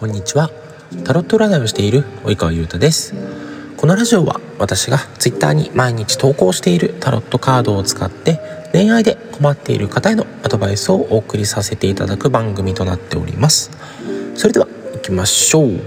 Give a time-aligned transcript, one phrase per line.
[0.00, 0.48] こんにちは。
[1.04, 3.14] タロット占いをしている及川優太です。
[3.76, 8.40] このラジオは私が Twitter に毎日投稿しているタロットカードを使って
[8.72, 13.72] 恋愛で困っている方へのアドバイスをお送りさせていただく番組となっております。
[14.36, 15.82] それでは行きましょう。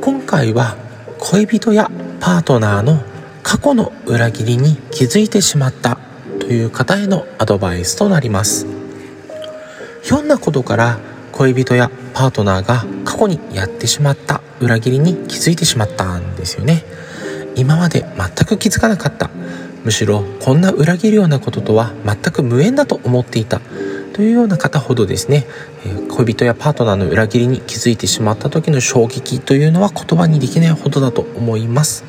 [0.00, 0.78] 今回は
[1.18, 1.90] 恋人や
[2.20, 3.02] パートナーの
[3.42, 5.98] 過去の裏切りに気づいてしまった
[6.40, 8.66] という方へのアドバイスとなります。
[10.02, 10.98] ひょんなことから
[11.32, 16.82] 恋人やパートナーが過去にやってしまった裏切りに気づいてしまったんですよね。
[17.56, 19.28] 今まで全く気づかなかった。
[19.84, 23.60] むしろこんな裏切るようなこととは全く無縁だと思っていた。
[24.14, 25.46] というような方ほどですね
[26.10, 32.04] 恋人やパートナーの裏切りに気づいてしまった時の衝撃というのは言葉にできないほどだと思います。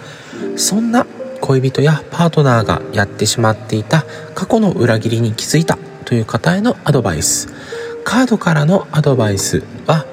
[0.55, 1.05] そんな
[1.41, 7.49] 恋人やパートナーがやってしまっていた過去の裏切りに気づいたという方へのアドバイス。
[8.05, 10.05] カードからのアドバイスは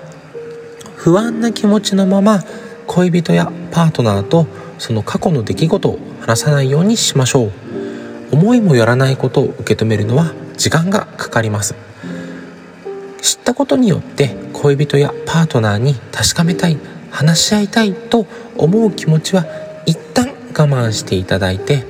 [1.01, 2.45] 不安な気持ちのまま
[2.87, 4.47] 恋人やパートナーと
[4.79, 7.53] その過去の出来事を話さないようにしましょう。
[8.33, 11.75] 思いもよらないことを受け止めるのは時間がかかります。
[13.23, 16.77] 知ったことによって恋人やパートナーに確かめたい
[17.11, 18.27] 話し合いたいと
[18.59, 19.47] 思う気持ちは
[19.87, 21.83] 一旦我慢していただいて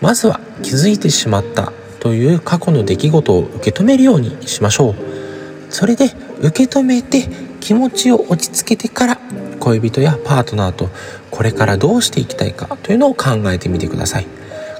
[0.00, 4.94] まずは気づいてしまったという過去の出来事を受け止めるようにしましょう。
[5.68, 7.28] それで受け止めて
[7.62, 9.18] 気持ちを落ち着けてから
[9.60, 10.90] 恋人やパートナーと
[11.30, 14.26] これからどうしていきたいかというのを考えてみてください。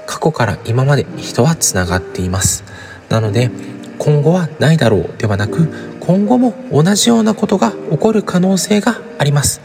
[0.05, 2.65] 過去から今まで人はつながっています。
[3.07, 3.49] なので
[3.99, 9.61] 今後はないだろうではなく今後も同じようなことが起こる可能性があります。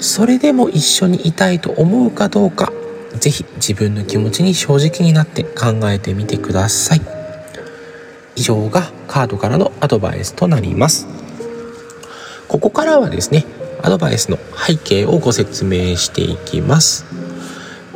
[0.00, 2.72] それでも一緒にいたいと思うかどうか
[3.20, 7.02] 是非自分の気持ちに正直になって考えてみてください。
[8.34, 11.21] 以上がカードからのアドバイスとなります。
[12.52, 13.46] ここからはですね
[13.82, 17.06] アドバイスの背景をご説明していきます。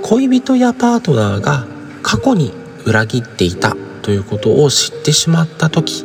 [0.03, 1.67] 恋人やパートナーが
[2.03, 2.55] 過去に
[2.87, 6.05] 裏切っていたということを知ってしまった時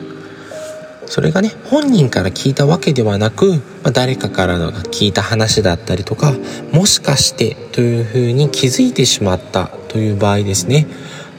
[1.05, 3.51] それがね本人から聞いたわけではなく、
[3.83, 6.33] まあ、誰かからのが聞いた話だったりとか
[6.73, 10.87] もしかしてというふうに気づいてしまったという場合ですね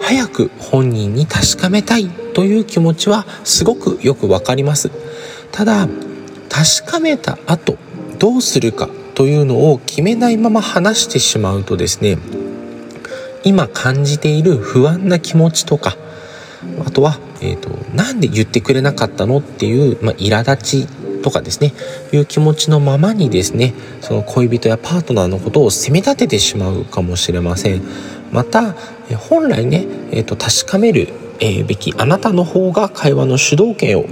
[0.00, 4.90] 早く本人に確かめたいという気持ちはすごくよくわかります。
[5.52, 5.86] ただ
[6.52, 7.78] 確かめた後
[8.18, 12.18] どうするかというのを決めないまま話してしまうとですね
[13.42, 15.96] 今感じている不安な気持ちとか
[16.86, 21.72] あとは、えーと、なんで言ってくれなかったのっていう、まあ、苛立ちとかですね
[22.12, 27.82] いう気持ちのままにですねその恋人やパートナーのことを責め立ててしまうかもしれません。
[28.30, 28.72] また
[29.28, 31.08] 本来ね、えーと、確かめる、
[31.38, 34.06] えべきあなたの方が会話の主導権を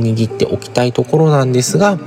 [0.00, 1.98] 握っておきたいところなんですが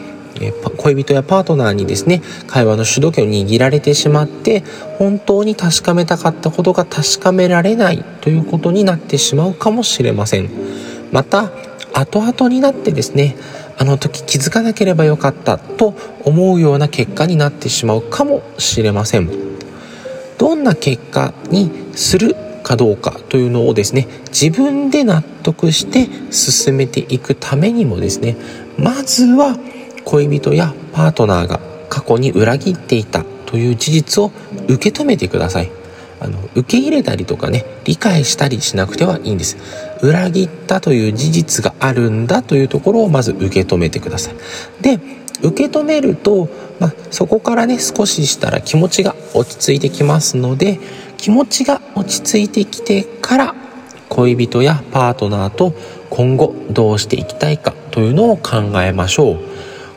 [0.41, 4.63] え恋人やパートナーにですね会話の主導権を握られてしまって
[4.97, 10.49] 本当に確かめたかったことが確かめられないということになってしまうかもしれません。
[11.11, 11.51] また
[11.93, 13.37] 後々になってですね
[13.77, 19.29] あの時気づかなければよかったと思うような結果になってしまうかもしれません。
[20.37, 22.35] どんな結果にする
[22.65, 28.35] かどうかというのをですね自分で納得して進めていくためにもですね
[28.77, 29.55] まずは
[30.03, 31.59] 恋人やパートナーが
[31.89, 34.31] 過去に裏切っていたという事実を
[34.67, 35.71] 受け止めてください。
[36.17, 39.57] あの受け入れたりとかね理解したりしなくてはいいんです。
[40.01, 44.35] 裏切ったという事実があるんだというところをまず受け止めてください。
[44.81, 44.99] で
[45.41, 46.49] 受け止めると、
[46.79, 50.79] まあ、そこからね少ししたら気持ちが落ち着いてきますので
[51.17, 53.55] 気持ちが落ち着いてきてから
[54.09, 55.73] 恋人やパートナーと
[56.09, 59.39] 今後どうしていきたいかというのを考えましょう。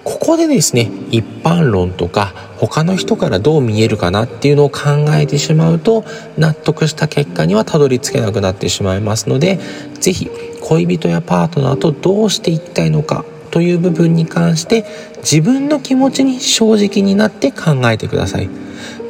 [0.05, 4.81] ここでですね一般論とか他の人からどう見えるかなっていうのを考
[5.11, 6.03] えてしまうと
[6.39, 9.59] 納得した結果にはたどり着けなくなってしまいますので
[10.01, 10.31] 是非
[10.63, 14.87] 恋人やパートナーとどうしていきたいのかという部分に関して
[15.19, 18.49] 自分の気持ちに正直になって考えてください。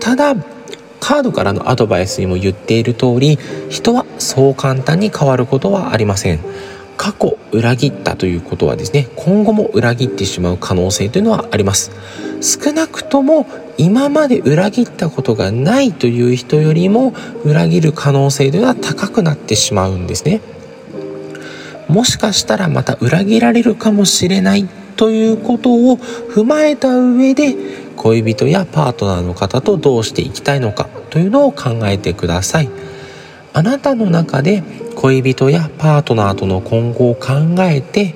[0.00, 0.34] ただ
[1.00, 6.40] カードからのアドバイスにも言っている通り人はそう簡単に変わることはありません。
[6.96, 11.92] 過去裏切ったということはですね今後も裏切ってしまう可能性というのはあります。
[12.40, 13.46] 少なくとも
[13.78, 17.14] 今まで裏切ったことがないという人よりも
[17.44, 20.40] 裏切る可能性というのは高くなってしまうんですね。
[21.88, 27.54] もしかしたらまた裏切られるかもしれないということを踏まえた上で
[27.98, 32.70] 恋人やパートナーの方とどうしていきたいのかというのを考えてください。
[33.52, 34.62] あなたの中で
[34.94, 38.14] 恋人やパートナーとの今後を考えて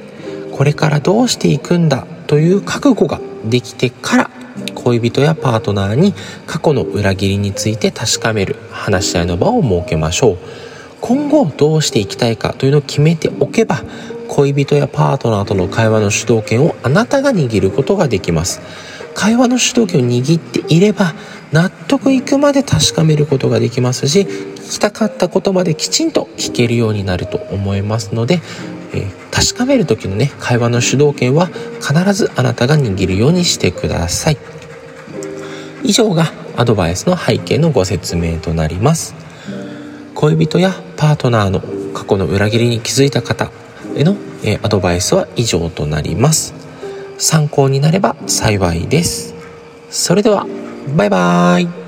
[0.52, 4.30] これからどうしていくんだという覚悟ができてから
[4.74, 6.14] 恋人やパートナーに
[6.46, 10.38] 過去の裏切りについて確かめる話し合いの場を設けましょう。
[11.00, 13.82] 今後どうしていきたいかというのを決めておけば
[14.28, 18.60] 恋人やパートナーとの会話の主導権をあなたが握ることができます。
[19.14, 21.14] 会話の主導権を握っていれば
[21.52, 28.40] 納得いくまで確かめることができますし聞きたかったことまできちんと聞けるようになると思いますので、
[28.94, 34.38] えー、確かめる時のね会話の主導権は必ずあなたが握るようにしてください。
[35.84, 39.14] 以上がアドバイスの背景のご説明となります。
[40.14, 41.60] 恋人やパートナーの
[41.92, 43.50] 過去の裏切りに気づいた方
[43.96, 46.54] への、え、アドバイスは以上となります。
[47.18, 49.34] 参考になれば幸いです。
[49.90, 50.46] それでは
[50.96, 51.81] バイバーイ。